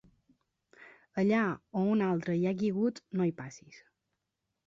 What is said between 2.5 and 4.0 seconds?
caigut, no hi passis.